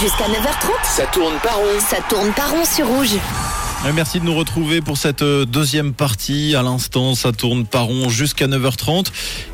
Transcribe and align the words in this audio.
Jusqu'à 0.00 0.24
9h30, 0.24 0.84
Ça 0.84 1.06
tourne 1.06 1.34
pas 1.42 1.52
rond. 1.52 1.80
ça 1.80 1.96
tourne 2.08 2.30
pas 2.32 2.46
rond 2.48 2.64
sur 2.66 2.86
rouge. 2.86 3.14
Euh, 3.86 3.92
Merci 3.94 4.20
de 4.20 4.26
nous 4.26 4.34
retrouver 4.34 4.82
pour 4.82 4.98
cette 4.98 5.22
euh, 5.22 5.46
deuxième 5.46 5.94
partie. 5.94 6.54
À 6.54 6.62
l'instant, 6.62 7.14
ça 7.14 7.32
tourne 7.32 7.64
par 7.64 7.84
rond 7.86 8.10
jusqu'à 8.10 8.46
9h30. 8.46 9.06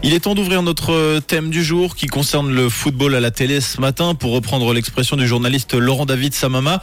Il 0.03 0.15
est 0.15 0.21
temps 0.21 0.35
d'ouvrir 0.35 0.63
notre 0.63 0.93
euh, 0.93 1.21
thème 1.21 1.51
du 1.51 1.63
jour 1.63 1.95
qui 1.95 2.09
concerne 2.09 2.53
le 2.53 2.69
football 2.69 3.15
à 3.15 3.21
la 3.21 3.31
télé 3.31 3.61
ce 3.61 3.81
matin. 3.81 4.17
Pour 4.17 4.33
reprendre 4.33 4.73
l'expression 4.75 5.17
du 5.17 5.29
journaliste 5.29 5.75
Laurent 5.75 6.07
David 6.07 6.35
Samama, 6.35 6.83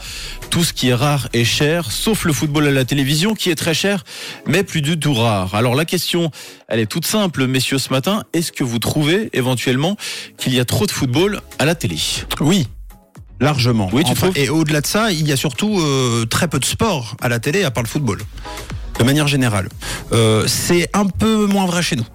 tout 0.50 0.64
ce 0.64 0.72
qui 0.72 0.90
est 0.90 0.94
rare 0.94 1.28
est 1.34 1.44
cher, 1.44 1.92
sauf 1.92 2.24
le 2.24 2.32
football 2.32 2.66
à 2.66 2.72
la 2.72 2.86
télévision 2.86 3.34
qui 3.34 3.50
est 3.50 3.56
très 3.56 3.74
cher, 3.74 4.06
mais 4.46 4.64
plus 4.64 4.82
du 4.82 4.98
tout 4.98 5.14
rare. 5.14 5.54
Alors 5.54 5.76
la 5.76 5.84
question, 5.84 6.32
elle 6.70 6.80
est 6.80 6.86
toute 6.86 7.06
simple, 7.06 7.46
messieurs, 7.46 7.78
ce 7.78 7.90
matin. 7.90 8.24
Est-ce 8.32 8.54
que 8.54 8.64
vous 8.64 8.80
trouvez 8.80 9.30
éventuellement 9.34 9.98
qu'il 10.38 10.54
y 10.54 10.62
a 10.62 10.66
trop 10.66 10.86
de 10.86 10.92
football 10.92 11.42
à 11.58 11.66
la 11.66 11.76
télé? 11.76 11.98
Oui. 12.40 12.68
Largement. 13.40 13.90
Oui, 13.94 14.04
tu 14.04 14.12
Enfin, 14.12 14.32
et 14.36 14.50
au-delà 14.50 14.82
de 14.82 14.88
ça, 14.88 15.12
il 15.12 15.28
y 15.28 15.32
a 15.32 15.38
surtout 15.38 15.80
euh, 15.80 16.26
très 16.26 16.48
peu 16.48 16.60
de 16.60 16.66
sport 16.66 17.16
à 17.22 17.30
la 17.30 17.40
télé 17.40 17.64
à 17.64 17.72
part 17.72 17.84
le 17.84 17.88
football. 17.90 18.22
De 19.00 19.04
manière 19.06 19.28
générale. 19.28 19.70
Euh, 20.12 20.46
c'est 20.48 20.90
un 20.94 21.06
peu 21.06 21.46
moins 21.46 21.66
vrai 21.66 21.82
chez 21.82 21.96
nous. 21.96 22.06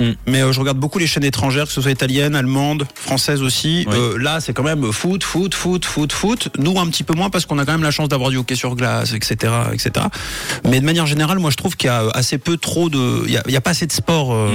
Mm. 0.00 0.10
Mais 0.26 0.42
euh, 0.42 0.52
je 0.52 0.60
regarde 0.60 0.78
beaucoup 0.78 0.98
les 0.98 1.06
chaînes 1.06 1.24
étrangères, 1.24 1.66
que 1.66 1.72
ce 1.72 1.80
soit 1.80 1.90
italiennes, 1.90 2.34
allemandes, 2.34 2.86
françaises 2.94 3.42
aussi. 3.42 3.84
Oui. 3.88 3.94
Euh, 3.96 4.18
là, 4.18 4.40
c'est 4.40 4.52
quand 4.52 4.62
même 4.62 4.90
foot, 4.92 5.22
foot, 5.24 5.54
foot, 5.54 5.84
foot, 5.84 6.12
foot. 6.12 6.48
Nous, 6.58 6.78
un 6.78 6.86
petit 6.88 7.02
peu 7.04 7.14
moins 7.14 7.30
parce 7.30 7.46
qu'on 7.46 7.58
a 7.58 7.64
quand 7.64 7.72
même 7.72 7.82
la 7.82 7.90
chance 7.90 8.08
d'avoir 8.08 8.30
du 8.30 8.36
hockey 8.36 8.54
sur 8.54 8.74
glace, 8.74 9.12
etc., 9.12 9.52
etc. 9.72 10.06
Mais 10.68 10.80
de 10.80 10.84
manière 10.84 11.06
générale, 11.06 11.38
moi, 11.38 11.50
je 11.50 11.56
trouve 11.56 11.76
qu'il 11.76 11.88
y 11.88 11.90
a 11.90 12.08
assez 12.14 12.38
peu 12.38 12.56
trop 12.56 12.88
de, 12.88 13.22
il 13.26 13.32
y 13.32 13.36
a, 13.36 13.42
il 13.46 13.52
y 13.52 13.56
a 13.56 13.60
pas 13.60 13.70
assez 13.70 13.86
de 13.86 13.92
sport 13.92 14.32
euh, 14.32 14.50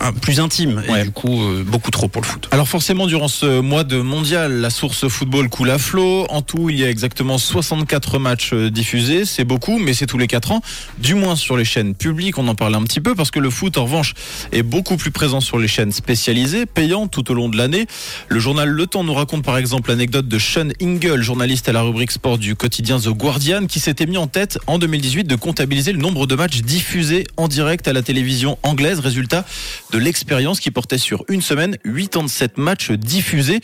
un- 0.00 0.12
plus 0.12 0.40
intime. 0.40 0.82
Ouais. 0.88 1.00
Et 1.00 1.04
du 1.04 1.10
coup, 1.10 1.42
euh, 1.42 1.62
beaucoup 1.66 1.90
trop 1.90 2.08
pour 2.08 2.22
le 2.22 2.26
foot. 2.26 2.48
Alors 2.50 2.68
forcément, 2.68 3.06
durant 3.06 3.28
ce 3.28 3.60
mois 3.60 3.84
de 3.84 4.00
mondial, 4.00 4.60
la 4.60 4.70
source 4.70 5.08
football 5.08 5.48
coule 5.48 5.70
à 5.70 5.78
flot. 5.78 6.26
En 6.30 6.42
tout, 6.42 6.70
il 6.70 6.78
y 6.78 6.84
a 6.84 6.90
exactement 6.90 7.38
64 7.38 8.18
matchs 8.18 8.50
euh, 8.52 8.70
diffusés. 8.70 9.24
C'est 9.24 9.44
beaucoup, 9.44 9.78
mais 9.78 9.92
c'est 9.94 10.06
tous 10.06 10.18
les 10.18 10.26
4 10.26 10.52
ans. 10.52 10.62
Du 10.98 11.14
moins 11.14 11.36
sur 11.36 11.56
les 11.56 11.64
chaînes 11.64 11.94
publiques, 11.94 12.38
on 12.38 12.48
en 12.48 12.54
parlait 12.54 12.76
un 12.76 12.82
petit 12.84 13.00
peu, 13.00 13.14
parce 13.14 13.30
que 13.30 13.40
le 13.40 13.50
foot, 13.50 13.76
en 13.78 13.84
revanche, 13.84 14.14
est 14.54 14.62
beaucoup 14.62 14.96
plus 14.96 15.10
présent 15.10 15.40
sur 15.40 15.58
les 15.58 15.68
chaînes 15.68 15.92
spécialisées, 15.92 16.66
payantes 16.66 17.10
tout 17.10 17.30
au 17.30 17.34
long 17.34 17.48
de 17.48 17.56
l'année. 17.56 17.86
Le 18.28 18.38
journal 18.38 18.68
Le 18.68 18.86
Temps 18.86 19.04
nous 19.04 19.14
raconte 19.14 19.44
par 19.44 19.58
exemple 19.58 19.90
l'anecdote 19.90 20.28
de 20.28 20.38
Sean 20.38 20.68
Ingle, 20.80 21.22
journaliste 21.22 21.68
à 21.68 21.72
la 21.72 21.82
rubrique 21.82 22.12
sport 22.12 22.38
du 22.38 22.54
quotidien 22.54 22.98
The 22.98 23.08
Guardian, 23.08 23.66
qui 23.66 23.80
s'était 23.80 24.06
mis 24.06 24.16
en 24.16 24.26
tête 24.26 24.58
en 24.66 24.78
2018 24.78 25.24
de 25.24 25.36
comptabiliser 25.36 25.92
le 25.92 25.98
nombre 25.98 26.26
de 26.26 26.34
matchs 26.34 26.62
diffusés 26.62 27.26
en 27.36 27.48
direct 27.48 27.88
à 27.88 27.92
la 27.92 28.02
télévision 28.02 28.58
anglaise. 28.62 29.00
Résultat 29.00 29.44
de 29.92 29.98
l'expérience 29.98 30.60
qui 30.60 30.70
portait 30.70 30.98
sur 30.98 31.24
une 31.28 31.42
semaine 31.42 31.76
87 31.84 32.58
matchs 32.58 32.92
diffusés. 32.92 33.60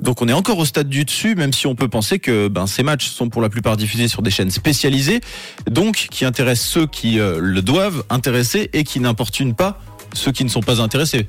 Donc 0.00 0.22
on 0.22 0.28
est 0.28 0.32
encore 0.32 0.58
au 0.58 0.64
stade 0.64 0.88
du 0.88 1.04
dessus, 1.04 1.34
même 1.34 1.52
si 1.52 1.66
on 1.66 1.74
peut 1.74 1.88
penser 1.88 2.18
que 2.18 2.48
ben, 2.48 2.66
ces 2.66 2.82
matchs 2.82 3.08
sont 3.08 3.28
pour 3.28 3.42
la 3.42 3.48
plupart 3.48 3.76
diffusés 3.76 4.08
sur 4.08 4.22
des 4.22 4.30
chaînes 4.30 4.50
spécialisées, 4.50 5.20
donc 5.68 6.06
qui 6.10 6.24
intéressent 6.24 6.68
ceux 6.68 6.86
qui 6.86 7.18
euh, 7.18 7.38
le 7.40 7.62
doivent 7.62 8.04
intéresser 8.08 8.70
et 8.72 8.84
qui 8.84 9.00
n'importunent 9.00 9.54
pas 9.54 9.80
ceux 10.18 10.32
qui 10.32 10.44
ne 10.44 10.48
sont 10.50 10.60
pas 10.60 10.80
intéressés. 10.80 11.26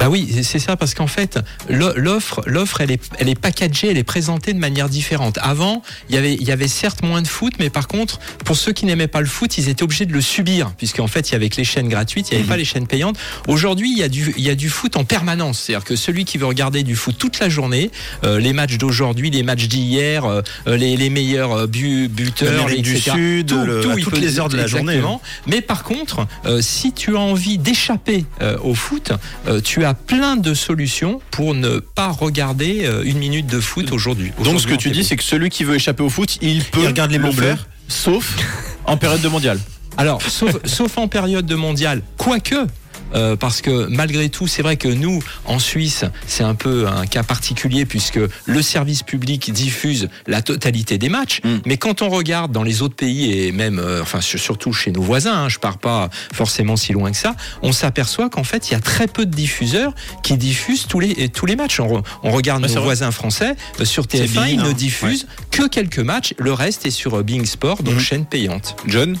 Bah 0.00 0.08
oui, 0.08 0.28
c'est- 0.42 0.58
ça 0.58 0.76
parce 0.76 0.94
qu'en 0.94 1.06
fait, 1.06 1.38
l'o- 1.68 1.92
l'offre, 1.96 2.42
l'offre, 2.46 2.80
elle 2.80 2.90
est, 2.90 3.00
elle 3.18 3.28
est 3.28 3.38
packagée, 3.38 3.88
elle 3.90 3.96
est 3.98 4.02
présentée 4.04 4.52
de 4.52 4.58
manière 4.58 4.88
différente. 4.88 5.38
Avant, 5.40 5.82
il 6.08 6.16
y 6.16 6.18
avait, 6.18 6.34
il 6.34 6.42
y 6.42 6.50
avait 6.50 6.66
certes 6.66 7.02
moins 7.04 7.22
de 7.22 7.28
foot, 7.28 7.52
mais 7.60 7.70
par 7.70 7.86
contre, 7.86 8.18
pour 8.44 8.56
ceux 8.56 8.72
qui 8.72 8.86
n'aimaient 8.86 9.06
pas 9.06 9.20
le 9.20 9.26
foot, 9.28 9.56
ils 9.56 9.68
étaient 9.68 9.84
obligés 9.84 10.04
de 10.06 10.12
le 10.12 10.20
subir, 10.20 10.72
puisqu'en 10.76 11.06
fait, 11.06 11.28
il 11.28 11.32
y 11.32 11.34
avait 11.36 11.48
que 11.48 11.56
les 11.58 11.64
chaînes 11.64 11.88
gratuites, 11.88 12.28
il 12.30 12.34
n'y 12.34 12.40
avait 12.40 12.48
pas 12.48 12.56
les 12.56 12.64
chaînes 12.64 12.88
payantes. 12.88 13.16
Aujourd'hui, 13.46 13.92
il 13.92 13.98
y 13.98 14.02
a 14.02 14.08
du, 14.08 14.34
il 14.36 14.42
y 14.42 14.50
a 14.50 14.56
du 14.56 14.68
foot 14.68 14.96
en 14.96 15.04
permanence, 15.04 15.60
c'est-à-dire 15.60 15.84
que 15.84 15.94
celui 15.96 16.24
qui 16.24 16.38
veut 16.38 16.46
regarder 16.46 16.82
du 16.82 16.96
foot 16.96 17.16
toute 17.16 17.38
la 17.38 17.48
journée, 17.48 17.90
euh, 18.24 18.40
les 18.40 18.52
matchs 18.52 18.78
d'aujourd'hui, 18.78 19.30
les 19.30 19.44
matchs 19.44 19.68
d'hier, 19.68 20.24
euh, 20.24 20.42
les, 20.66 20.96
les 20.96 21.10
meilleurs 21.10 21.52
euh, 21.52 21.66
bu- 21.68 22.08
buteurs, 22.08 22.52
L'Amérique 22.52 22.82
du 22.82 22.96
etc. 22.96 23.12
Sud, 23.14 23.52
le- 23.52 23.82
il 23.96 24.02
toutes 24.04 24.14
peut- 24.14 24.20
les 24.20 24.40
heures 24.40 24.48
de 24.48 24.56
la 24.56 24.66
journée. 24.66 24.94
Exactement. 24.94 25.20
Mais 25.46 25.60
par 25.60 25.84
contre, 25.84 26.26
euh, 26.46 26.60
si 26.60 26.92
tu 26.92 27.16
as 27.16 27.20
envie 27.20 27.58
d'échapper 27.58 28.24
euh, 28.40 28.56
au 28.62 28.74
foot, 28.74 29.12
euh, 29.46 29.60
tu 29.60 29.84
as 29.84 29.94
plein 29.94 30.36
de 30.36 30.54
solutions 30.54 31.20
pour 31.30 31.54
ne 31.54 31.78
pas 31.78 32.08
regarder 32.08 32.84
euh, 32.84 33.02
une 33.04 33.18
minute 33.18 33.46
de 33.46 33.60
foot 33.60 33.90
aujourd'hui. 33.92 34.32
Donc 34.42 34.60
ce 34.60 34.66
que 34.66 34.74
tu 34.74 34.90
dis, 34.90 35.04
c'est 35.04 35.16
que 35.16 35.24
celui 35.24 35.50
qui 35.50 35.64
veut 35.64 35.74
échapper 35.74 36.02
au 36.02 36.10
foot, 36.10 36.38
il 36.40 36.62
peut 36.64 36.80
Il 36.82 36.86
regarde 36.86 37.10
les 37.10 37.18
le 37.18 37.32
faire, 37.32 37.66
sauf 37.88 38.36
en 38.84 38.96
période 38.96 39.20
de 39.20 39.28
mondial. 39.28 39.58
Alors, 39.96 40.22
sauf, 40.22 40.56
sauf 40.64 40.96
en 40.98 41.08
période 41.08 41.46
de 41.46 41.54
mondial, 41.56 42.02
quoique. 42.16 42.66
Euh, 43.14 43.36
parce 43.36 43.60
que 43.62 43.86
malgré 43.88 44.28
tout, 44.28 44.46
c'est 44.46 44.62
vrai 44.62 44.76
que 44.76 44.88
nous, 44.88 45.22
en 45.44 45.58
Suisse, 45.58 46.04
c'est 46.26 46.44
un 46.44 46.54
peu 46.54 46.86
un 46.88 47.06
cas 47.06 47.22
particulier 47.22 47.86
puisque 47.86 48.18
le 48.46 48.62
service 48.62 49.02
public 49.02 49.52
diffuse 49.52 50.08
la 50.26 50.42
totalité 50.42 50.98
des 50.98 51.08
matchs. 51.08 51.40
Mm. 51.44 51.56
Mais 51.66 51.76
quand 51.76 52.02
on 52.02 52.08
regarde 52.08 52.52
dans 52.52 52.62
les 52.62 52.82
autres 52.82 52.96
pays 52.96 53.32
et 53.32 53.52
même, 53.52 53.78
euh, 53.78 54.02
enfin 54.02 54.20
sur- 54.20 54.38
surtout 54.40 54.72
chez 54.72 54.90
nos 54.90 55.02
voisins, 55.02 55.44
hein, 55.44 55.48
je 55.48 55.58
pars 55.58 55.78
pas 55.78 56.10
forcément 56.32 56.76
si 56.76 56.92
loin 56.92 57.10
que 57.10 57.16
ça, 57.16 57.34
on 57.62 57.72
s'aperçoit 57.72 58.28
qu'en 58.30 58.44
fait, 58.44 58.68
il 58.68 58.72
y 58.72 58.76
a 58.76 58.80
très 58.80 59.06
peu 59.06 59.26
de 59.26 59.34
diffuseurs 59.34 59.92
qui 60.22 60.36
diffusent 60.36 60.86
tous 60.86 61.00
les 61.00 61.28
tous 61.28 61.46
les 61.46 61.56
matchs. 61.56 61.80
On, 61.80 61.98
re- 62.00 62.04
on 62.22 62.30
regarde 62.30 62.62
Ouais, 62.64 62.74
nos 62.74 62.82
voisins 62.82 63.10
français 63.10 63.54
euh, 63.80 63.84
sur 63.84 64.04
C'est 64.10 64.24
TF1, 64.24 64.50
ils 64.50 64.58
ne 64.58 64.64
hein. 64.64 64.72
diffusent 64.72 65.26
que 65.50 65.68
quelques 65.68 65.98
matchs. 65.98 66.34
Le 66.38 66.52
reste 66.52 66.86
est 66.86 66.90
sur 66.90 67.14
euh, 67.18 67.22
Being 67.22 67.44
Sport, 67.46 67.82
donc 67.82 67.94
Mhm. 67.94 68.00
chaîne 68.00 68.26
payante. 68.26 68.76
John? 68.86 69.16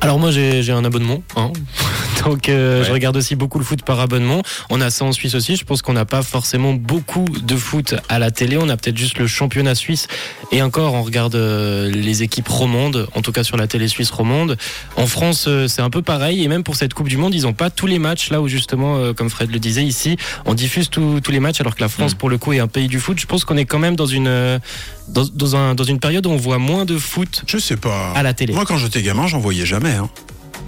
Alors 0.00 0.18
moi 0.18 0.30
j'ai 0.30 0.62
j'ai 0.62 0.72
un 0.72 0.84
abonnement, 0.84 1.22
hein. 1.36 1.52
Donc 2.24 2.48
euh, 2.48 2.80
Ouais. 2.80 2.86
je 2.86 2.92
regarde 2.92 3.16
aussi 3.16 3.34
beaucoup 3.36 3.58
le 3.58 3.64
foot 3.64 3.82
par 3.82 4.00
abonnement. 4.00 4.42
On 4.70 4.80
a 4.80 4.90
ça 4.90 5.04
en 5.04 5.12
Suisse 5.12 5.34
aussi. 5.34 5.56
Je 5.56 5.64
pense 5.64 5.82
qu'on 5.82 5.92
n'a 5.92 6.04
pas 6.04 6.22
forcément 6.22 6.72
beaucoup 6.72 7.24
de 7.24 7.56
foot 7.56 7.94
à 8.08 8.18
la 8.18 8.30
télé. 8.30 8.56
On 8.58 8.68
a 8.68 8.76
peut-être 8.76 8.96
juste 8.98 9.18
le 9.18 9.26
championnat 9.26 9.74
suisse 9.74 10.06
et 10.52 10.62
encore 10.62 10.94
on 10.94 11.02
regarde 11.02 11.34
euh, 11.34 11.90
les 11.90 12.22
équipes 12.22 12.48
romandes, 12.48 13.08
en 13.14 13.22
tout 13.22 13.32
cas 13.32 13.44
sur 13.44 13.56
la 13.56 13.66
télé 13.66 13.88
suisse 13.88 14.10
romande. 14.10 14.56
En 14.96 15.06
France 15.06 15.46
euh, 15.48 15.68
c'est 15.68 15.82
un 15.82 15.90
peu 15.90 16.02
pareil 16.02 16.42
et 16.44 16.48
même 16.48 16.62
pour 16.62 16.76
cette 16.76 16.94
Coupe 16.94 17.08
du 17.08 17.16
Monde 17.16 17.34
ils 17.34 17.42
n'ont 17.42 17.52
pas 17.52 17.70
tous 17.70 17.86
les 17.86 17.98
matchs 17.98 18.30
là 18.30 18.40
où 18.40 18.48
justement 18.48 19.12
comme 19.14 19.30
Fred 19.30 19.50
le 19.50 19.58
disait 19.58 19.84
ici 19.84 20.16
on 20.46 20.54
diffuse 20.54 20.88
tous 20.90 21.20
tous 21.20 21.32
les 21.32 21.40
matchs 21.40 21.60
alors 21.60 21.74
que 21.74 21.80
la 21.80 21.88
France 21.88 22.14
Mm. 22.14 22.18
pour 22.18 22.30
le 22.30 22.38
coup 22.38 22.52
est 22.52 22.60
un 22.60 22.68
pays 22.68 22.88
du 22.88 22.98
foot. 23.00 23.18
Je 23.20 23.26
pense 23.26 23.44
qu'on 23.44 23.56
est 23.56 23.64
quand 23.66 23.78
même 23.78 23.96
dans 23.96 24.06
une 24.06 24.60
dans, 25.08 25.24
dans, 25.34 25.56
un, 25.56 25.74
dans 25.74 25.84
une 25.84 25.98
période 26.00 26.26
où 26.26 26.30
on 26.30 26.36
voit 26.36 26.58
moins 26.58 26.84
de 26.84 26.96
foot 26.98 27.42
Je 27.46 27.58
sais 27.58 27.76
pas. 27.76 28.12
à 28.14 28.22
la 28.22 28.32
télé. 28.34 28.52
Moi, 28.52 28.64
quand 28.64 28.76
j'étais 28.78 29.02
gamin, 29.02 29.26
j'en 29.26 29.38
voyais 29.40 29.66
jamais. 29.66 29.90
hein. 29.94 30.08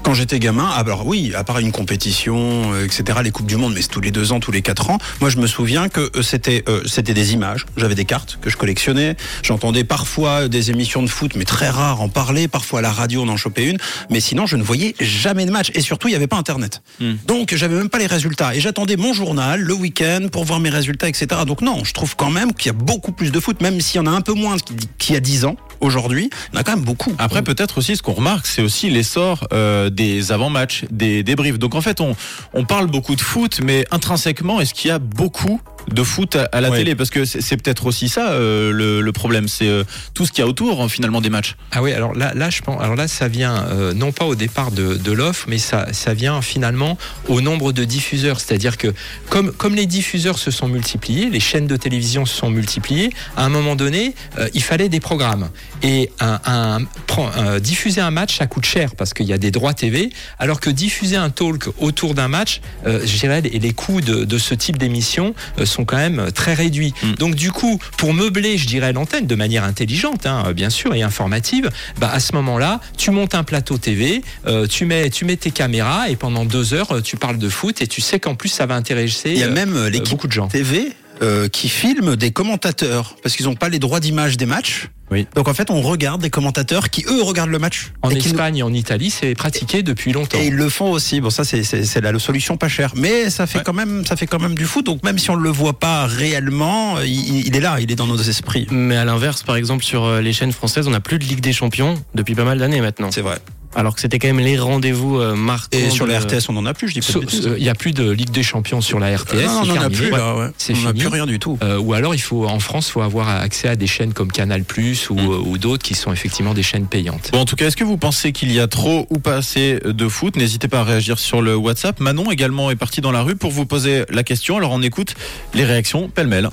Quand 0.02 0.14
j'étais 0.14 0.38
gamin, 0.38 0.68
ah, 0.70 0.80
alors 0.80 1.06
oui, 1.06 1.32
à 1.34 1.44
part 1.44 1.58
une 1.58 1.72
compétition, 1.72 2.72
euh, 2.72 2.84
etc., 2.84 3.20
les 3.22 3.30
coupes 3.30 3.46
du 3.46 3.56
monde, 3.56 3.74
mais 3.74 3.82
c'est 3.82 3.88
tous 3.88 4.00
les 4.00 4.10
deux 4.10 4.32
ans, 4.32 4.40
tous 4.40 4.50
les 4.50 4.62
quatre 4.62 4.90
ans. 4.90 4.98
Moi, 5.20 5.30
je 5.30 5.38
me 5.38 5.46
souviens 5.46 5.88
que 5.88 6.10
euh, 6.16 6.22
c'était 6.22 6.64
euh, 6.68 6.82
c'était 6.86 7.14
des 7.14 7.32
images. 7.32 7.66
J'avais 7.76 7.94
des 7.94 8.04
cartes 8.04 8.38
que 8.40 8.50
je 8.50 8.56
collectionnais. 8.56 9.16
J'entendais 9.42 9.84
parfois 9.84 10.48
des 10.48 10.70
émissions 10.70 11.02
de 11.02 11.08
foot, 11.08 11.32
mais 11.36 11.44
très 11.44 11.68
rares 11.68 12.00
en 12.00 12.08
parler. 12.08 12.48
Parfois 12.48 12.80
à 12.80 12.82
la 12.82 12.90
radio, 12.90 13.22
on 13.22 13.28
en 13.28 13.36
chopait 13.36 13.68
une. 13.68 13.78
Mais 14.10 14.20
sinon, 14.20 14.46
je 14.46 14.56
ne 14.56 14.62
voyais 14.62 14.94
jamais 15.00 15.46
de 15.46 15.52
match. 15.52 15.70
Et 15.74 15.80
surtout, 15.80 16.08
il 16.08 16.12
n'y 16.12 16.16
avait 16.16 16.26
pas 16.26 16.36
Internet. 16.36 16.82
Hmm. 17.00 17.14
Donc, 17.26 17.54
j'avais 17.54 17.76
même 17.76 17.88
pas 17.88 17.98
les 17.98 18.06
résultats. 18.06 18.54
Et 18.54 18.60
j'attendais 18.60 18.96
mon 18.96 19.12
journal 19.12 19.60
le 19.60 19.74
week-end 19.74 20.26
pour 20.30 20.44
voir 20.44 20.60
mes 20.60 20.70
résultats, 20.70 21.08
etc. 21.08 21.42
Donc 21.46 21.62
non, 21.62 21.84
je 21.84 21.92
trouve 21.92 22.16
quand 22.16 22.30
même 22.30 22.52
qu'il 22.52 22.66
y 22.66 22.74
a 22.74 22.78
beaucoup 22.78 23.12
plus 23.12 23.32
de 23.32 23.40
foot, 23.40 23.60
même 23.60 23.80
s'il 23.80 23.96
y 23.96 24.00
en 24.00 24.06
a 24.06 24.10
un 24.10 24.20
peu 24.20 24.32
moins 24.32 24.56
qu'il 24.98 25.01
y 25.10 25.16
a 25.16 25.20
dix 25.20 25.44
ans. 25.44 25.56
Aujourd'hui, 25.80 26.30
il 26.52 26.54
y 26.54 26.58
en 26.58 26.60
a 26.60 26.64
quand 26.64 26.76
même 26.76 26.84
beaucoup. 26.84 27.12
Après, 27.18 27.42
peut-être 27.42 27.78
aussi, 27.78 27.96
ce 27.96 28.02
qu'on 28.02 28.12
remarque, 28.12 28.46
c'est 28.46 28.62
aussi 28.62 28.88
l'essor 28.88 29.48
euh, 29.52 29.90
des 29.90 30.30
avant-matchs, 30.30 30.84
des 30.92 31.24
débriefs. 31.24 31.58
Donc 31.58 31.74
en 31.74 31.80
fait, 31.80 32.00
on, 32.00 32.14
on 32.54 32.64
parle 32.64 32.86
beaucoup 32.86 33.16
de 33.16 33.20
foot, 33.20 33.58
mais 33.64 33.84
intrinsèquement, 33.90 34.60
est-ce 34.60 34.74
qu'il 34.74 34.88
y 34.90 34.92
a 34.92 35.00
beaucoup 35.00 35.60
de 35.90 36.04
foot 36.04 36.36
à, 36.36 36.44
à 36.52 36.60
la 36.60 36.70
Ouais. 36.70 36.78
télé? 36.78 36.94
Parce 36.94 37.10
que 37.10 37.24
c'est 37.24 37.40
c'est 37.40 37.56
peut-être 37.56 37.86
aussi 37.86 38.08
ça 38.08 38.30
euh, 38.30 38.70
le, 38.70 39.00
le 39.00 39.12
problème, 39.12 39.48
c'est 39.48 39.66
euh, 39.66 39.82
tout 40.14 40.24
ce 40.24 40.30
qu'il 40.30 40.44
y 40.44 40.46
a 40.46 40.48
autour 40.48 40.80
hein, 40.80 40.88
finalement 40.88 41.20
des 41.20 41.30
matchs. 41.30 41.56
Ah 41.72 41.82
oui, 41.82 41.92
alors 41.92 42.14
là, 42.14 42.32
là, 42.34 42.48
je 42.48 42.62
pense, 42.62 42.80
alors 42.80 42.94
là, 42.94 43.08
ça 43.08 43.26
vient 43.26 43.64
euh, 43.66 43.92
non 43.92 44.12
pas 44.12 44.24
au 44.26 44.36
départ 44.36 44.70
de, 44.70 44.94
de 44.94 45.12
l'offre, 45.12 45.46
mais 45.48 45.58
ça, 45.58 45.92
ça 45.92 46.14
vient 46.14 46.40
finalement 46.42 46.96
au 47.28 47.40
nombre 47.40 47.72
de 47.72 47.82
diffuseurs. 47.84 48.38
C'est-à-dire 48.38 48.76
que 48.78 48.94
comme, 49.28 49.50
comme 49.50 49.74
les 49.74 49.86
diffuseurs 49.86 50.38
se 50.38 50.52
sont 50.52 50.68
multipliés, 50.68 51.28
les 51.28 51.40
chaînes 51.40 51.66
de 51.66 51.76
télévision 51.76 52.24
se 52.24 52.36
sont 52.36 52.50
multipliées, 52.50 53.10
à 53.36 53.44
un 53.44 53.48
moment 53.48 53.74
donné, 53.74 54.14
euh, 54.38 54.48
il 54.54 54.62
fallait 54.62 54.88
des 54.92 55.00
programmes. 55.00 55.48
Et 55.82 56.10
un, 56.20 56.38
un- 56.44 56.78
prend- 57.08 57.30
euh, 57.36 57.58
diffuser 57.58 58.00
un 58.00 58.12
match, 58.12 58.38
ça 58.38 58.46
coûte 58.46 58.64
cher 58.64 58.94
parce 58.96 59.12
qu'il 59.14 59.26
y 59.26 59.32
a 59.32 59.38
des 59.38 59.50
droits 59.50 59.74
TV, 59.74 60.10
alors 60.38 60.60
que 60.60 60.70
diffuser 60.70 61.16
un 61.16 61.30
talk 61.30 61.68
autour 61.80 62.14
d'un 62.14 62.28
match, 62.28 62.60
euh, 62.86 63.00
je 63.04 63.18
dirais, 63.18 63.40
les, 63.40 63.58
les 63.58 63.72
coûts 63.72 64.00
de, 64.00 64.24
de 64.24 64.38
ce 64.38 64.54
type 64.54 64.78
d'émission 64.78 65.34
euh, 65.58 65.66
sont 65.66 65.84
quand 65.84 65.96
même 65.96 66.30
très 66.32 66.54
réduits. 66.54 66.94
Mm. 67.02 67.12
Donc 67.14 67.34
du 67.34 67.50
coup, 67.50 67.80
pour 67.96 68.14
meubler, 68.14 68.56
je 68.56 68.68
dirais, 68.68 68.92
l'antenne 68.92 69.26
de 69.26 69.34
manière 69.34 69.64
intelligente, 69.64 70.26
hein, 70.26 70.52
bien 70.54 70.70
sûr, 70.70 70.94
et 70.94 71.02
informative, 71.02 71.68
bah, 71.98 72.10
à 72.12 72.20
ce 72.20 72.32
moment-là, 72.36 72.78
tu 72.96 73.10
montes 73.10 73.34
un 73.34 73.42
plateau 73.42 73.78
TV, 73.78 74.22
euh, 74.46 74.66
tu, 74.68 74.84
mets, 74.84 75.10
tu 75.10 75.24
mets 75.24 75.36
tes 75.36 75.50
caméras 75.50 76.08
et 76.10 76.16
pendant 76.16 76.44
deux 76.44 76.74
heures, 76.74 76.92
euh, 76.96 77.00
tu 77.00 77.16
parles 77.16 77.38
de 77.38 77.48
foot 77.48 77.82
et 77.82 77.86
tu 77.88 78.00
sais 78.00 78.20
qu'en 78.20 78.34
plus, 78.36 78.50
ça 78.50 78.66
va 78.66 78.74
intéresser 78.76 79.30
Il 79.32 79.38
y 79.38 79.42
a 79.42 79.46
euh, 79.46 79.52
même 79.54 79.74
euh, 79.74 79.90
l'équipe 79.90 80.10
beaucoup 80.10 80.26
de 80.28 80.32
gens. 80.32 80.46
TV 80.48 80.92
euh, 81.20 81.48
qui 81.48 81.68
filment 81.68 82.16
des 82.16 82.30
commentateurs 82.30 83.16
parce 83.22 83.36
qu'ils 83.36 83.46
n'ont 83.46 83.54
pas 83.54 83.68
les 83.68 83.78
droits 83.78 84.00
d'image 84.00 84.36
des 84.36 84.46
matchs. 84.46 84.88
Oui. 85.10 85.26
Donc 85.34 85.46
en 85.46 85.52
fait, 85.52 85.70
on 85.70 85.82
regarde 85.82 86.22
des 86.22 86.30
commentateurs 86.30 86.88
qui 86.88 87.04
eux 87.06 87.22
regardent 87.22 87.50
le 87.50 87.58
match. 87.58 87.92
En 88.00 88.08
et 88.08 88.16
qui 88.16 88.28
nous- 88.28 88.34
Espagne 88.34 88.56
et 88.56 88.62
en 88.62 88.72
Italie, 88.72 89.10
c'est 89.10 89.34
pratiqué 89.34 89.82
depuis 89.82 90.12
longtemps. 90.12 90.38
Et 90.38 90.46
ils 90.46 90.54
le 90.54 90.70
font 90.70 90.90
aussi. 90.90 91.20
Bon, 91.20 91.28
ça 91.28 91.44
c'est 91.44 91.64
c'est 91.64 91.84
c'est 91.84 92.00
la 92.00 92.18
solution 92.18 92.56
pas 92.56 92.68
chère, 92.68 92.92
mais 92.96 93.28
ça 93.28 93.46
fait 93.46 93.58
Ouais. 93.58 93.64
quand 93.64 93.74
même 93.74 94.06
ça 94.06 94.16
fait 94.16 94.26
quand 94.26 94.40
même 94.40 94.54
du 94.54 94.64
foot. 94.64 94.86
Donc 94.86 95.02
même 95.04 95.18
si 95.18 95.28
on 95.28 95.34
le 95.34 95.50
voit 95.50 95.78
pas 95.78 96.06
réellement, 96.06 96.98
il, 97.00 97.46
il 97.46 97.54
est 97.54 97.60
là, 97.60 97.76
il 97.78 97.92
est 97.92 97.96
dans 97.96 98.06
nos 98.06 98.16
esprits. 98.16 98.66
Mais 98.70 98.96
à 98.96 99.04
l'inverse, 99.04 99.42
par 99.42 99.56
exemple, 99.56 99.84
sur 99.84 100.04
euh, 100.04 100.20
les 100.22 100.32
chaînes 100.32 100.52
françaises, 100.52 100.88
on 100.88 100.92
n'a 100.92 101.00
plus 101.00 101.18
de 101.18 101.24
Ligue 101.24 101.40
des 101.40 101.52
Champions 101.52 102.02
depuis 102.14 102.34
pas 102.34 102.44
mal 102.44 102.58
d'années 102.58 102.80
maintenant. 102.80 103.10
C'est 103.12 103.20
vrai. 103.20 103.36
Alors 103.74 103.94
que 103.94 104.00
c'était 104.00 104.18
quand 104.18 104.28
même 104.28 104.40
les 104.40 104.58
rendez-vous 104.58 105.18
euh, 105.18 105.34
marquants. 105.34 105.78
Et 105.78 105.90
sur 105.90 106.06
de- 106.06 106.12
la 106.12 106.20
RTS, 106.20 106.48
on 106.48 106.56
en 106.56 106.66
a 106.66 106.74
plus. 106.74 106.88
Je 106.88 106.94
dis 106.94 107.00
pas 107.00 107.18
euh, 107.18 107.54
Il 107.56 107.62
n'y 107.62 107.68
a 107.68 107.74
plus 107.74 107.92
de 107.92 108.10
Ligue 108.10 108.30
des 108.30 108.42
Champions 108.42 108.80
sur 108.80 108.98
la 108.98 109.16
RTS. 109.16 109.34
non, 109.46 109.64
non, 109.64 109.74
on 109.74 109.78
en 109.78 109.82
a 109.82 109.90
plus 109.90 110.10
là. 110.10 110.36
Ouais. 110.36 110.46
On 110.70 110.80
n'a 110.82 110.92
plus 110.94 111.06
rien 111.08 111.26
du 111.26 111.38
tout. 111.38 111.58
Euh, 111.62 111.78
ou 111.78 111.94
alors, 111.94 112.14
il 112.14 112.20
faut 112.20 112.46
en 112.46 112.58
France, 112.60 112.90
faut 112.90 113.00
avoir 113.02 113.28
accès 113.28 113.68
à 113.68 113.76
des 113.76 113.86
chaînes 113.86 114.12
comme 114.12 114.30
Canal 114.30 114.64
Plus 114.64 115.08
ou, 115.10 115.14
Mm. 115.14 115.18
euh, 115.30 115.38
ou 115.46 115.58
d'autres 115.58 115.82
qui 115.82 115.94
sont 115.94 116.12
effectivement 116.12 116.54
des 116.54 116.62
chaînes 116.62 116.86
payantes. 116.86 117.30
Bon, 117.32 117.40
en 117.40 117.44
tout 117.44 117.56
cas, 117.56 117.66
est-ce 117.66 117.76
que 117.76 117.84
vous 117.84 117.96
pensez 117.96 118.32
qu'il 118.32 118.52
y 118.52 118.60
a 118.60 118.66
trop 118.68 119.06
ou 119.10 119.18
pas 119.18 119.36
assez 119.36 119.78
de 119.84 120.08
foot? 120.08 120.36
N'hésitez 120.36 120.68
pas 120.68 120.80
à 120.80 120.84
réagir 120.84 121.18
sur 121.18 121.40
le 121.42 121.56
WhatsApp. 121.56 121.98
Manon 122.00 122.30
également 122.30 122.70
est 122.70 122.76
partie 122.76 123.00
dans 123.00 123.12
la 123.12 123.22
rue 123.22 123.36
pour 123.36 123.50
vous 123.50 123.66
poser 123.66 124.04
la 124.10 124.22
question. 124.22 124.56
Alors 124.58 124.72
on 124.72 124.82
écoute 124.82 125.14
les 125.54 125.64
réactions 125.64 126.08
pêle-mêle. 126.08 126.50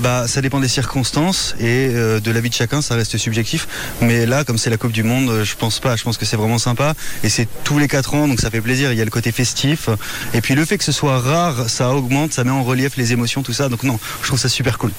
Bah, 0.00 0.26
ça 0.28 0.40
dépend 0.40 0.60
des 0.60 0.68
circonstances 0.68 1.54
et 1.58 1.88
euh, 1.92 2.20
de 2.20 2.30
la 2.30 2.40
vie 2.40 2.48
de 2.48 2.54
chacun, 2.54 2.82
ça 2.82 2.94
reste 2.94 3.16
subjectif. 3.16 3.68
Mais 4.00 4.26
là, 4.26 4.44
comme 4.44 4.58
c'est 4.58 4.70
la 4.70 4.76
Coupe 4.76 4.92
du 4.92 5.02
Monde, 5.02 5.30
euh, 5.30 5.44
je 5.44 5.56
pense 5.56 5.80
pas. 5.80 5.96
Je 5.96 6.04
pense 6.04 6.18
que 6.18 6.24
c'est 6.24 6.36
vraiment 6.36 6.58
sympa 6.58 6.94
et 7.22 7.28
c'est 7.28 7.48
tous 7.64 7.78
les 7.78 7.88
quatre 7.88 8.14
ans, 8.14 8.28
donc 8.28 8.40
ça 8.40 8.50
fait 8.50 8.60
plaisir. 8.60 8.92
Il 8.92 8.98
y 8.98 9.02
a 9.02 9.04
le 9.04 9.10
côté 9.10 9.32
festif 9.32 9.88
et 10.32 10.40
puis 10.40 10.54
le 10.54 10.64
fait 10.64 10.78
que 10.78 10.84
ce 10.84 10.92
soit 10.92 11.18
rare, 11.18 11.68
ça 11.68 11.90
augmente, 11.90 12.32
ça 12.32 12.44
met 12.44 12.50
en 12.50 12.64
relief 12.64 12.96
les 12.96 13.12
émotions, 13.12 13.42
tout 13.42 13.52
ça. 13.52 13.68
Donc 13.68 13.82
non, 13.82 13.98
je 14.22 14.28
trouve 14.28 14.40
ça 14.40 14.48
super 14.48 14.78
cool. 14.78 14.92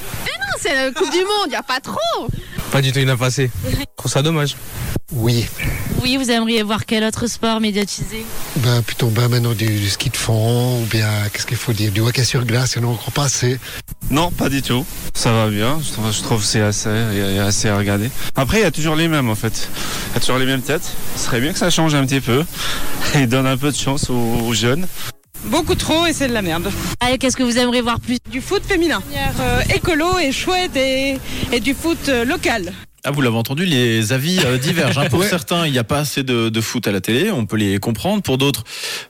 C'est 0.60 0.74
la 0.74 0.92
Coupe 0.92 1.12
du 1.12 1.20
Monde, 1.20 1.52
y 1.52 1.56
a 1.56 1.64
pas 1.64 1.80
trop. 1.80 2.28
Pas 2.72 2.82
du 2.82 2.92
tout 2.92 3.00
inapprécié. 3.00 3.52
Je 3.70 3.76
trouve 4.06 4.14
ça 4.14 4.22
dommage. 4.22 4.56
Oui, 5.14 5.48
Oui, 6.02 6.18
vous 6.18 6.30
aimeriez 6.30 6.62
voir 6.62 6.86
quel 6.86 7.04
autre 7.04 7.26
sport 7.26 7.60
médiatisé? 7.60 8.24
Ben 8.58 8.84
plutôt 8.84 9.08
ben 9.08 9.30
maintenant 9.30 9.54
du, 9.54 9.66
du 9.66 9.90
ski 9.90 10.12
de 10.12 10.18
fond 10.18 10.80
ou 10.82 10.86
bien 10.86 11.08
qu'est-ce 11.34 11.48
qu'il 11.48 11.58
faut 11.58 11.74
dire? 11.74 11.92
Du 11.92 12.02
hockey 12.02 12.24
sur 12.24 12.46
glace, 12.46 12.74
il 12.76 12.82
y 12.84 12.86
en 12.86 12.90
a 12.90 12.92
encore 12.92 13.12
pas 13.12 13.24
assez. 13.24 13.60
Non, 14.12 14.30
pas 14.30 14.50
du 14.50 14.62
tout. 14.62 14.86
Ça 15.16 15.32
va 15.32 15.48
bien. 15.50 15.80
Je 15.84 15.92
trouve, 15.94 16.12
je 16.14 16.22
trouve 16.22 16.40
que 16.42 16.46
c'est 16.46 16.62
assez, 16.62 16.90
il 17.14 17.36
y 17.36 17.40
a 17.40 17.46
assez 17.46 17.68
à 17.68 17.78
regarder. 17.78 18.12
Après, 18.36 18.60
il 18.60 18.62
y 18.62 18.66
a 18.66 18.72
toujours 18.72 18.96
les 18.96 19.08
mêmes 19.08 19.28
en 19.30 19.36
fait. 19.36 19.70
Il 20.12 20.14
y 20.14 20.18
a 20.18 20.20
toujours 20.20 20.38
les 20.38 20.46
mêmes 20.46 20.62
têtes. 20.62 20.88
Ce 21.16 21.26
serait 21.26 21.42
bien 21.42 21.52
que 21.52 21.58
ça 21.60 21.72
change 21.72 21.96
un 21.96 22.06
petit 22.06 22.22
peu 22.22 22.44
et 23.16 23.26
donne 23.26 23.48
un 23.48 23.58
peu 23.58 23.72
de 23.72 23.76
chance 23.78 24.12
aux, 24.12 24.14
aux 24.48 24.54
jeunes. 24.54 24.86
Beaucoup 25.46 25.76
trop 25.76 26.06
et 26.06 26.14
c'est 26.14 26.28
de 26.28 26.34
la 26.34 26.42
merde. 26.44 26.72
Allez, 27.00 27.18
qu'est-ce 27.18 27.38
que 27.38 27.44
vous 27.44 27.58
aimeriez 27.58 27.82
voir 27.82 28.00
plus? 28.00 28.18
Du 28.30 28.42
foot 28.42 28.62
féminin. 28.68 29.02
Euh, 29.40 29.62
écolo 29.74 30.20
et 30.20 30.32
chouette 30.32 30.76
et, 30.76 31.18
et 31.52 31.60
du 31.60 31.74
foot 31.74 32.10
euh, 32.10 32.24
local. 32.26 32.72
Ah, 33.08 33.12
vous 33.12 33.22
l'avez 33.22 33.36
entendu, 33.38 33.66
les 33.66 34.14
avis 34.14 34.40
euh, 34.46 34.58
divergent. 34.58 34.98
hein. 34.98 35.06
Pour 35.10 35.20
Ouais. 35.20 35.28
certains, 35.30 35.66
il 35.68 35.72
n'y 35.72 35.78
a 35.78 35.84
pas 35.84 36.00
assez 36.00 36.24
de, 36.24 36.50
de 36.50 36.62
foot 36.62 36.88
à 36.88 36.92
la 36.92 37.02
télé, 37.02 37.30
on 37.32 37.46
peut 37.46 37.56
les 37.58 37.78
comprendre. 37.78 38.24
Pour 38.24 38.38
d'autres, 38.40 38.64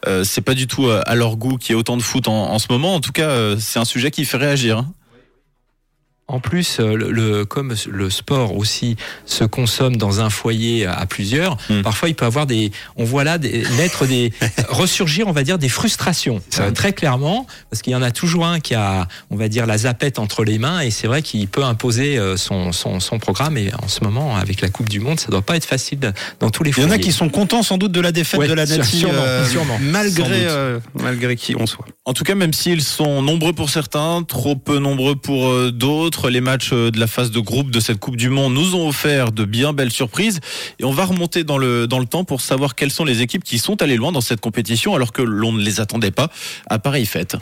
euh, 0.07 0.23
c'est 0.25 0.41
pas 0.41 0.53
du 0.53 0.67
tout 0.67 0.87
euh, 0.87 1.01
à 1.05 1.15
leur 1.15 1.37
goût 1.37 1.57
qu'il 1.57 1.73
y 1.73 1.77
ait 1.77 1.79
autant 1.79 1.95
de 1.95 2.01
foot 2.01 2.27
en, 2.27 2.51
en 2.51 2.59
ce 2.59 2.67
moment. 2.69 2.93
En 2.95 2.99
tout 2.99 3.13
cas, 3.13 3.29
euh, 3.29 3.55
c'est 3.59 3.79
un 3.79 3.85
sujet 3.85 4.11
qui 4.11 4.25
fait 4.25 4.37
réagir. 4.37 4.79
hein. 4.79 4.93
En 6.27 6.39
plus, 6.39 6.79
euh, 6.79 6.95
le, 6.95 7.11
le- 7.11 7.45
comme 7.45 7.75
le 7.87 8.09
sport 8.09 8.57
aussi 8.57 8.95
se 9.25 9.43
consomme 9.43 9.95
dans 9.95 10.21
un 10.21 10.31
foyer 10.31 10.87
à 10.87 11.05
plusieurs, 11.05 11.55
Mm. 11.69 11.81
parfois 11.83 12.09
il 12.09 12.15
peut 12.15 12.25
avoir 12.25 12.47
des, 12.47 12.71
on 12.95 13.03
voit 13.03 13.23
là 13.23 13.37
des, 13.37 13.63
naître 13.77 14.07
des, 14.07 14.33
ressurgir, 14.69 15.27
on 15.27 15.31
va 15.33 15.43
dire 15.43 15.59
des 15.59 15.69
frustrations. 15.69 16.41
Euh, 16.59 16.71
très 16.71 16.93
clairement, 16.93 17.45
parce 17.69 17.83
qu'il 17.83 17.93
y 17.93 17.95
en 17.95 18.01
a 18.01 18.09
toujours 18.09 18.47
un 18.47 18.59
qui 18.59 18.73
a, 18.73 19.07
on 19.29 19.35
va 19.35 19.49
dire 19.49 19.67
la 19.67 19.77
zapette 19.77 20.17
entre 20.17 20.43
les 20.43 20.57
mains, 20.57 20.79
et 20.81 20.89
c'est 20.89 21.05
vrai 21.05 21.21
qu'il 21.21 21.47
peut 21.47 21.63
imposer 21.63 22.17
euh, 22.17 22.37
son, 22.37 22.71
son, 22.71 22.99
son 22.99 23.19
programme. 23.19 23.57
Et 23.57 23.71
en 23.83 23.87
ce 23.87 24.03
moment, 24.03 24.35
avec 24.35 24.61
la 24.61 24.69
Coupe 24.69 24.89
du 24.89 24.99
Monde, 24.99 25.19
ça 25.19 25.27
doit 25.29 25.43
pas 25.43 25.55
être 25.57 25.65
facile 25.65 25.99
de- 25.99 26.11
dans 26.39 26.49
tous 26.49 26.63
les 26.63 26.71
Il 26.71 26.77
y 26.81 26.85
en 26.85 26.87
foyers. 26.87 27.01
a 27.01 27.03
qui 27.05 27.11
sont 27.11 27.29
contents 27.29 27.61
sans 27.61 27.77
doute 27.77 27.91
de 27.91 28.01
la 28.01 28.11
défaite 28.11 28.39
Ouais, 28.39 28.47
de 28.47 28.53
la 28.53 28.65
Nati, 28.65 28.97
sûrement, 28.97 29.13
euh, 29.21 29.47
sûrement. 29.47 29.77
Malgré 29.79 30.47
euh, 30.47 30.79
malgré 30.95 31.35
qui 31.35 31.55
on 31.55 31.67
soit. 31.67 31.85
En 32.07 32.13
tout 32.13 32.23
cas, 32.23 32.35
même 32.35 32.53
s'ils 32.53 32.83
sont 32.83 33.23
nombreux 33.23 33.51
pour 33.51 33.71
certains, 33.71 34.21
trop 34.21 34.55
peu 34.55 34.77
nombreux 34.77 35.15
pour 35.15 35.47
euh, 35.47 35.71
d'autres, 35.71 36.29
les 36.29 36.39
matchs 36.39 36.69
euh, 36.71 36.91
de 36.91 36.99
la 36.99 37.07
phase 37.07 37.31
de 37.31 37.39
groupe 37.39 37.71
de 37.71 37.79
cette 37.79 37.99
Coupe 37.99 38.15
du 38.15 38.29
Monde 38.29 38.53
nous 38.53 38.75
ont 38.75 38.87
offert 38.87 39.31
de 39.31 39.43
bien 39.43 39.73
belles 39.73 39.89
surprises. 39.89 40.39
Et 40.77 40.83
on 40.83 40.91
va 40.91 41.05
remonter 41.05 41.43
dans 41.43 41.57
le, 41.57 41.87
dans 41.87 41.97
le 41.97 42.05
temps 42.05 42.23
pour 42.23 42.41
savoir 42.41 42.75
quelles 42.75 42.91
sont 42.91 43.05
les 43.05 43.23
équipes 43.23 43.43
qui 43.43 43.57
sont 43.57 43.81
allées 43.81 43.97
loin 43.97 44.11
dans 44.11 44.21
cette 44.21 44.39
compétition 44.39 44.93
alors 44.93 45.13
que 45.13 45.23
l'on 45.23 45.51
ne 45.51 45.63
les 45.63 45.81
attendait 45.81 46.11
pas 46.11 46.29
à 46.67 46.77
pareille 46.77 47.07
fête. 47.07 47.37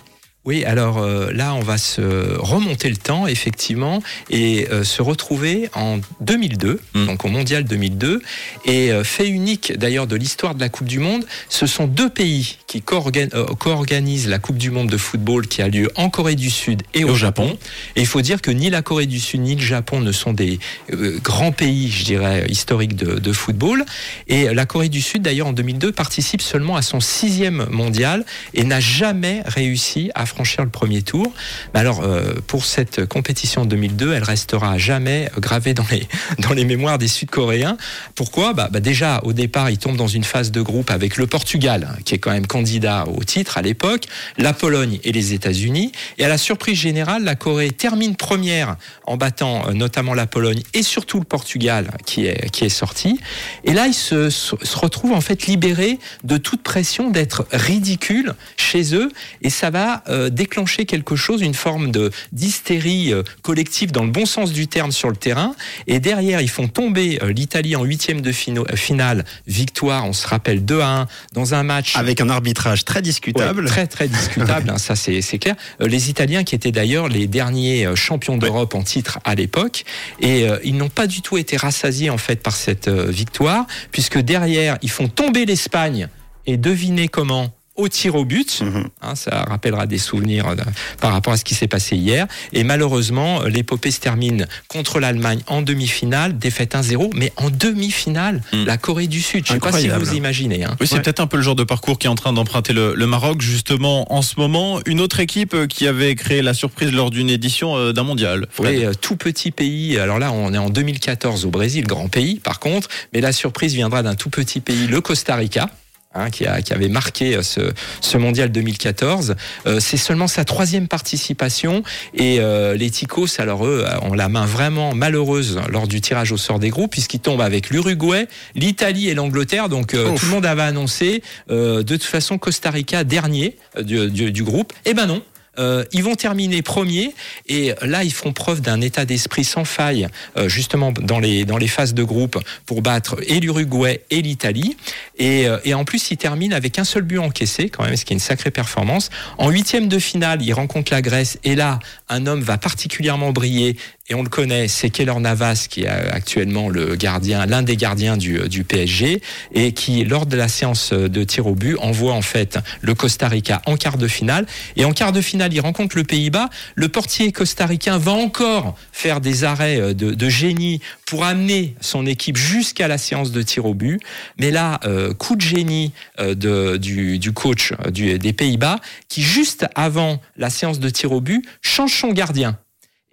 Oui, 0.46 0.66
alors 0.66 0.98
euh, 0.98 1.32
là, 1.32 1.54
on 1.54 1.62
va 1.62 1.78
se 1.78 2.38
remonter 2.38 2.90
le 2.90 2.98
temps, 2.98 3.28
effectivement, 3.28 4.04
et 4.30 4.68
euh, 4.72 4.84
se 4.84 5.02
retrouver 5.02 5.70
en 5.74 6.00
2002, 6.20 6.82
Mm. 6.94 7.06
donc 7.06 7.26
au 7.26 7.28
Mondial 7.28 7.64
2002. 7.64 8.22
Et 8.66 8.92
euh, 8.92 9.04
fait 9.04 9.28
unique, 9.28 9.74
d'ailleurs, 9.78 10.08
de 10.08 10.16
l'histoire 10.16 10.56
de 10.56 10.60
la 10.60 10.70
Coupe 10.70 10.88
du 10.88 11.00
Monde, 11.00 11.26
ce 11.50 11.66
sont 11.66 11.88
deux 11.88 12.10
pays 12.10 12.58
qui 12.68 12.84
euh, 12.92 13.46
co-organisent 13.60 14.28
la 14.28 14.40
Coupe 14.40 14.58
du 14.58 14.72
Monde 14.72 14.90
de 14.90 14.98
football 14.98 15.48
qui 15.48 15.62
a 15.62 15.68
lieu 15.68 15.92
en 15.96 16.10
Corée 16.10 16.36
du 16.36 16.50
Sud 16.50 16.84
et, 16.94 17.04
au, 17.04 17.16
Japon. 17.16 17.58
Et 17.96 18.02
il 18.02 18.08
faut 18.08 18.22
dire 18.22 18.42
que 18.42 18.52
ni 18.52 18.70
la 18.70 18.82
Corée 18.82 19.06
du 19.06 19.20
Sud 19.20 19.42
ni 19.42 19.56
le 19.56 19.62
Japon 19.62 20.00
ne 20.00 20.12
sont 20.12 20.34
des 20.34 20.60
euh, 20.92 21.20
grands 21.24 21.52
pays, 21.52 21.90
je 21.90 22.06
dirais, 22.06 22.46
historiques 22.50 22.96
de, 22.96 23.20
de 23.20 23.34
football. 23.34 23.86
Et 24.28 24.54
la 24.54 24.66
Corée 24.66 24.90
du 24.90 25.02
Sud, 25.02 25.22
d'ailleurs, 25.22 25.48
en 25.48 25.54
2002, 25.54 25.92
participe 25.92 26.42
seulement 26.42 26.76
à 26.76 26.82
son 26.82 27.00
sixième 27.00 27.68
mondial 27.70 28.26
et 28.54 28.64
n'a 28.64 28.80
jamais 28.80 29.42
réussi 29.46 30.12
à 30.16 30.26
franchir 30.34 30.64
le 30.64 30.70
premier 30.70 31.02
tour. 31.02 31.32
Alors, 31.74 32.02
euh, 32.02 32.34
pour 32.48 32.66
cette 32.66 33.06
compétition 33.06 33.62
en 33.62 33.66
2002, 33.66 34.14
elle 34.14 34.24
restera 34.24 34.74
à 34.74 34.78
jamais 34.78 35.30
gravée 35.38 35.74
dans 35.74 35.86
les, 35.92 36.08
dans 36.40 36.54
les 36.54 36.66
mémoires 36.66 36.98
des 36.98 37.08
Sud-Coréens. 37.08 37.78
Pourquoi? 38.16 38.54
Bah, 38.54 38.70
bah 38.72 38.80
Déjà, 38.80 39.22
au 39.24 39.34
départ, 39.34 39.70
ils 39.70 39.78
tombent 39.78 39.98
dans 39.98 40.08
une 40.08 40.24
phase 40.24 40.52
de 40.52 40.62
groupe 40.62 40.92
avec 40.92 41.18
le 41.18 41.28
Portugal, 41.28 41.88
hein, 41.90 41.98
qui 42.04 42.16
est 42.16 42.18
quand 42.18 42.32
même 42.32 42.48
candidat 42.48 43.06
au 43.08 43.24
titre 43.24 43.58
à 43.58 43.62
l'époque, 43.62 44.06
la 44.38 44.54
Pologne 44.54 45.00
et 45.04 45.12
les 45.12 45.34
États-Unis. 45.34 45.92
Et 46.18 46.26
à 46.26 46.28
la 46.28 46.38
surprise 46.38 46.78
générale, 46.78 47.24
la 47.24 47.36
Corée 47.36 47.72
termine 47.72 48.16
première 48.16 48.76
en 49.06 49.18
battant 49.18 49.68
euh, 49.68 49.74
notamment 49.74 50.14
la 50.14 50.28
Pologne 50.28 50.62
et 50.74 50.84
surtout 50.84 51.20
le 51.20 51.26
Portugal 51.26 51.92
qui 52.06 52.26
est, 52.26 52.50
qui 52.52 52.66
est 52.66 52.70
sorti. 52.70 53.20
Et 53.64 53.74
là, 53.74 53.88
ils 53.88 53.94
se 53.94 54.30
se 54.30 54.78
retrouvent 54.78 55.14
en 55.14 55.22
fait 55.22 55.46
libérés 55.46 56.00
de 56.24 56.38
toute 56.38 56.64
pression 56.64 57.10
d'être 57.10 57.46
ridicules 57.52 58.34
chez 58.58 58.96
eux. 58.96 59.12
Et 59.42 59.50
ça 59.50 59.70
va 59.70 60.04
euh, 60.10 60.23
déclencher 60.30 60.86
quelque 60.86 61.16
chose, 61.16 61.42
une 61.42 61.54
forme 61.54 61.92
de 61.92 62.12
d'hystérie 62.32 63.14
euh, 63.14 63.24
collective 63.42 63.92
dans 63.92 64.04
le 64.04 64.10
bon 64.12 64.26
sens 64.26 64.52
du 64.52 64.68
terme 64.68 64.92
sur 64.92 65.10
le 65.10 65.16
terrain. 65.16 65.56
Et 65.88 66.00
derrière, 66.00 66.42
ils 66.42 66.50
font 66.50 66.68
tomber 66.68 67.20
euh, 67.24 67.32
l'Italie 67.32 67.76
en 67.76 67.84
huitième 67.84 68.22
de 68.22 68.32
fino- 68.32 68.66
euh, 68.72 68.76
finale. 68.76 69.24
Victoire, 69.48 70.06
on 70.06 70.14
se 70.14 70.28
rappelle 70.28 70.66
2 70.66 70.80
à 70.82 70.88
1 71.02 71.08
dans 71.34 71.54
un 71.54 71.64
match 71.64 71.96
Avec 71.96 72.22
un 72.22 72.30
arbitrage 72.30 72.86
très 72.86 73.00
Ouais, 73.00 73.02
discutable. 73.04 73.66
très 73.66 73.88
très 73.88 74.08
discutable, 74.08 74.70
hein, 74.70 74.78
ça 74.78 74.96
c'est 74.96 75.22
c'est 75.22 75.38
clair. 75.40 75.56
Euh, 75.82 75.88
les 75.88 76.10
Italiens 76.10 76.44
qui 76.44 76.56
étaient 76.56 76.72
d'ailleurs 76.72 77.08
les 77.10 77.28
derniers 77.28 77.86
euh, 77.86 77.96
champions 77.96 78.38
d'Europe 78.38 78.76
en 78.76 78.84
titre 78.84 79.20
à 79.24 79.36
l'époque, 79.36 79.84
et 80.20 80.48
euh, 80.50 80.58
ils 80.64 80.76
n'ont 80.78 80.90
pas 80.90 81.08
du 81.08 81.22
tout 81.22 81.38
été 81.38 81.58
rassasiés 81.58 82.10
en 82.10 82.18
fait 82.18 82.42
par 82.42 82.56
cette 82.56 82.88
euh, 82.88 83.10
victoire, 83.10 83.66
puisque 83.92 84.18
derrière 84.20 84.78
ils 84.82 84.90
font 84.92 85.08
tomber 85.08 85.46
l'Espagne 85.46 86.08
et 86.46 86.58
devinez 86.58 87.08
comment? 87.08 87.54
Au 87.76 87.88
tir 87.88 88.16
au 88.16 88.26
but. 88.26 88.62
Mhm. 88.62 88.88
Hein, 89.02 89.16
ça 89.16 89.44
rappellera 89.44 89.88
des 89.88 89.98
souvenirs 89.98 90.48
euh, 90.48 90.56
par 91.02 91.12
rapport 91.12 91.34
à 91.34 91.38
ce 91.38 91.44
qui 91.44 91.56
s'est 91.56 91.68
passé 91.68 91.96
hier. 91.96 92.28
Et 92.54 92.64
malheureusement, 92.64 93.42
euh, 93.44 93.50
l'épopée 93.50 93.92
se 93.92 94.00
termine 94.00 94.48
contre 94.68 95.00
l'Allemagne 95.00 95.42
en 95.48 95.62
demi-finale, 95.62 96.38
défaite 96.38 96.76
1-0, 96.76 97.10
mais 97.16 97.32
en 97.38 97.50
demi-finale, 97.50 98.42
Mm. 98.54 98.66
la 98.66 98.78
Corée 98.78 99.08
du 99.08 99.22
Sud. 99.22 99.46
Je 99.48 99.54
ne 99.54 99.58
sais 99.60 99.72
pas 99.72 99.78
si 99.78 99.88
vous 99.90 100.14
imaginez. 100.14 100.64
Hein. 100.64 100.76
Oui, 100.80 100.88
c'est 100.88 100.96
Ouais. 100.96 101.02
peut-être 101.02 101.20
un 101.20 101.28
peu 101.28 101.38
le 101.38 101.44
genre 101.44 101.56
de 101.56 101.64
parcours 101.64 101.98
qui 101.98 102.08
est 102.08 102.10
en 102.10 102.16
train 102.16 102.34
d'emprunter 102.34 102.74
le, 102.74 102.94
le 102.96 103.08
Maroc 103.08 103.42
justement 103.42 104.12
en 104.14 104.22
ce 104.22 104.36
moment. 104.38 104.80
Une 104.86 105.00
autre 105.02 105.20
équipe 105.20 105.54
euh, 105.54 105.68
qui 105.68 105.88
avait 105.88 106.16
créé 106.16 106.42
la 106.42 106.54
surprise 106.54 106.92
lors 106.92 107.10
d'une 107.12 107.30
édition 107.30 107.76
euh, 107.76 107.94
d'un 107.94 108.04
mondial. 108.04 108.48
Oui, 108.60 108.86
euh, 108.86 108.94
tout 109.00 109.16
petit 109.16 109.52
pays. 109.52 109.98
Alors 109.98 110.20
là, 110.20 110.32
on 110.32 110.54
est 110.54 110.58
en 110.58 110.70
2014 110.70 111.46
au 111.46 111.50
Brésil, 111.50 111.86
grand 111.88 112.08
pays 112.08 112.36
par 112.36 112.60
contre. 112.60 112.88
Mais 113.14 113.22
la 113.22 113.32
surprise 113.32 113.74
viendra 113.74 114.04
d'un 114.04 114.16
tout 114.16 114.30
petit 114.30 114.60
pays, 114.60 114.88
le 114.88 115.02
Costa 115.02 115.36
Rica. 115.36 115.70
Hein, 116.14 116.30
qui, 116.30 116.46
a, 116.46 116.62
qui 116.62 116.74
avait 116.74 116.90
marqué 116.90 117.36
euh, 117.36 117.42
ce, 117.42 117.62
ce 118.02 118.18
mondial 118.18 118.52
2014. 118.52 119.36
Euh, 119.66 119.80
c'est 119.80 119.98
seulement 119.98 120.28
sa 120.28 120.46
troisième 120.46 120.88
participation 120.88 121.84
et 122.14 122.40
euh, 122.40 122.76
les 122.76 122.90
Ticos, 122.90 123.40
alors 123.40 123.66
eux, 123.66 123.86
ont 124.02 124.14
la 124.14 124.30
main 124.30 124.46
vraiment 124.46 124.94
malheureuse 124.96 125.60
lors 125.70 125.88
du 125.88 126.02
tirage 126.02 126.32
au 126.32 126.38
sort 126.38 126.60
des 126.60 126.70
groupes 126.70 126.92
puisqu'ils 126.92 127.20
tombent 127.20 127.42
avec 127.42 127.70
l'Uruguay, 127.70 128.28
l'Italie 128.56 129.10
et 129.10 129.14
l'Angleterre. 129.14 129.70
Donc 129.70 129.94
euh, 129.94 130.16
tout 130.16 130.26
le 130.26 130.32
monde 130.32 130.46
avait 130.46 130.62
annoncé 130.62 131.24
euh, 131.50 131.84
de 131.84 131.96
toute 131.96 132.04
façon 132.04 132.38
Costa 132.38 132.70
Rica 132.70 133.04
dernier 133.04 133.58
euh, 133.78 133.84
du, 133.84 134.10
du, 134.10 134.32
du 134.32 134.44
groupe. 134.44 134.74
Eh 134.86 134.94
ben 134.94 135.08
non. 135.08 135.22
Euh, 135.60 135.84
ils 135.92 136.04
vont 136.04 136.16
terminer 136.16 136.62
premier 136.62 137.14
et 137.48 137.74
là, 137.82 138.04
ils 138.04 138.14
feront 138.14 138.34
preuve 138.34 138.62
d'un 138.62 138.82
état 138.82 139.06
d'esprit 139.06 139.44
sans 139.44 139.66
faille, 139.66 140.08
euh, 140.38 140.50
justement 140.50 140.92
dans 140.92 141.20
les, 141.20 141.46
dans 141.46 141.58
les 141.58 141.68
phases 141.68 141.94
de 141.94 142.04
groupe 142.04 142.40
pour 142.66 142.82
battre 142.82 143.18
et 143.28 143.40
l'Uruguay 143.40 144.02
et 144.10 144.22
l'Italie. 144.22 144.78
Et, 145.18 145.48
euh, 145.48 145.60
et 145.64 145.74
en 145.74 145.86
plus, 145.86 146.12
ils 146.12 146.18
terminent 146.18 146.56
avec 146.56 146.80
un 146.80 146.84
seul 146.84 147.04
but 147.04 147.20
encaissé, 147.20 147.70
quand 147.70 147.84
même, 147.84 147.96
ce 147.96 148.06
qui 148.06 148.14
est 148.14 148.16
une 148.16 148.20
sacrée 148.20 148.52
performance. 148.52 149.10
En 149.38 149.50
huitième 149.50 149.88
de 149.88 150.00
finale, 150.00 150.42
ils 150.42 150.54
rencontrent 150.54 150.92
la 150.92 151.02
Grèce 151.02 151.38
et 151.44 151.56
là, 151.56 151.80
un 152.10 152.26
homme 152.26 152.42
va 152.42 152.58
particulièrement 152.58 153.32
briller 153.32 153.78
et 154.10 154.16
on 154.16 154.24
le 154.24 154.30
connaît, 154.30 154.68
c'est 154.68 154.90
Keller 154.90 155.18
Navas 155.20 155.68
qui 155.70 155.84
est 155.84 155.88
actuellement 155.88 156.68
le 156.68 156.96
gardien, 156.96 157.46
l'un 157.46 157.64
des 157.64 157.78
gardiens 157.78 158.18
du, 158.18 158.50
du 158.50 158.66
PSG 158.66 159.22
et 159.54 159.72
qui, 159.72 160.04
lors 160.04 160.26
de 160.26 160.36
la 160.36 160.50
séance 160.50 160.92
de 160.92 161.24
tir 161.24 161.48
au 161.48 161.56
but, 161.56 161.78
envoie 161.78 162.14
en 162.14 162.22
fait 162.22 162.60
le 162.82 162.96
Costa 162.96 163.30
Rica 163.30 163.62
en 163.66 163.78
quart 163.78 163.98
de 163.98 164.10
finale. 164.10 164.46
Et 164.76 164.84
en 164.84 164.92
quart 164.92 165.14
de 165.14 165.22
finale, 165.22 165.54
il 165.54 165.62
rencontre 165.62 165.96
le 165.96 166.04
Pays-Bas. 166.04 166.50
Le 166.76 166.90
portier 166.90 167.32
costaricain 167.32 167.98
va 167.98 168.12
encore 168.12 168.76
faire 168.92 169.22
des 169.22 169.46
arrêts 169.46 169.80
euh, 169.80 169.94
de, 169.94 170.30
génie 170.30 170.82
pour 171.06 171.24
amener 171.24 171.76
son 171.80 172.06
équipe 172.06 172.38
jusqu'à 172.38 172.88
la 172.88 172.98
séance 172.98 173.32
de 173.32 173.42
tir 173.42 173.66
au 173.66 173.74
but. 173.74 174.02
Mais 174.38 174.52
là, 174.52 174.80
euh, 174.86 175.14
coup 175.14 175.36
de 175.36 175.42
génie 175.42 175.94
euh, 176.20 176.36
du, 176.78 177.32
coach 177.34 177.74
euh, 177.86 177.92
des 177.92 178.34
Pays-Bas 178.34 178.80
qui, 179.08 179.22
juste 179.22 179.66
avant 179.76 180.22
la 180.38 180.50
séance 180.50 180.80
de 180.80 180.90
tir 180.90 181.12
au 181.12 181.22
but, 181.22 181.46
change 181.62 181.94
son 181.94 182.12
gardien 182.12 182.58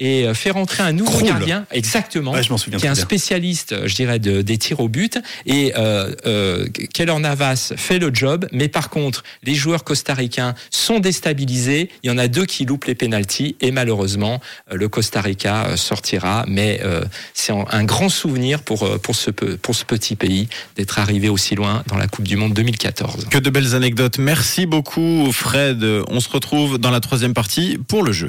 et 0.00 0.26
euh, 0.26 0.34
fait 0.34 0.50
rentrer 0.50 0.82
un 0.82 0.92
nouveau 0.92 1.12
gardien, 1.24 1.66
exactement, 1.70 2.32
Ouais, 2.32 2.42
je 2.42 2.48
souviens 2.56 2.78
qui 2.78 2.86
est 2.86 2.88
un 2.88 2.94
spécialiste, 2.94 3.72
euh, 3.72 3.86
je 3.86 3.94
dirais, 3.94 4.18
de, 4.18 4.42
des 4.42 4.58
tirs 4.58 4.80
au 4.80 4.88
but. 4.88 5.18
Et 5.46 5.72
euh, 5.76 6.10
euh, 6.26 6.66
Keller 6.92 7.18
Navas 7.18 7.72
fait 7.76 7.98
le 7.98 8.10
job, 8.12 8.46
mais 8.52 8.68
par 8.68 8.90
contre, 8.90 9.22
les 9.44 9.54
joueurs 9.54 9.84
costaricains 9.84 10.54
sont 10.70 10.98
déstabilisés. 11.00 11.90
Il 12.02 12.08
y 12.08 12.10
en 12.12 12.18
a 12.18 12.28
deux 12.28 12.46
qui 12.46 12.64
loupent 12.64 12.86
les 12.86 12.94
pénalties 12.94 13.56
et 13.60 13.70
malheureusement, 13.70 14.40
euh, 14.72 14.76
le 14.76 14.88
Costa 14.88 15.20
Rica 15.20 15.76
sortira. 15.76 16.44
Mais 16.48 16.80
euh, 16.84 17.04
c'est 17.34 17.52
un- 17.52 17.84
grand 17.84 18.08
souvenir 18.08 18.62
pour 18.62 19.00
pour 19.00 19.14
ce 19.16 19.30
pour 19.30 19.74
ce 19.74 19.84
petit 19.84 20.16
pays 20.16 20.48
d'être 20.76 20.98
arrivé 20.98 21.28
aussi 21.28 21.54
loin 21.54 21.82
dans 21.86 21.96
la 21.96 22.06
Coupe 22.08 22.26
du 22.26 22.36
Monde 22.36 22.52
2014. 22.54 23.26
Que 23.30 23.38
de 23.38 23.50
belles 23.50 23.74
anecdotes. 23.74 24.18
Merci 24.18 24.66
beaucoup, 24.66 25.30
Fred. 25.32 25.84
On 26.08 26.20
se 26.20 26.28
retrouve 26.28 26.78
dans 26.78 26.90
la 26.90 27.00
troisième 27.00 27.34
partie 27.34 27.78
pour 27.88 28.02
le 28.02 28.12
jeu. 28.12 28.28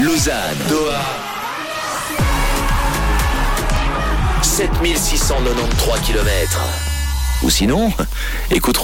Lausanne, 0.00 0.56
Doha. 0.68 1.00
7693 4.42 5.98
km. 6.06 6.60
Ou 7.42 7.50
sinon, 7.50 7.92
écoute. 8.50 8.76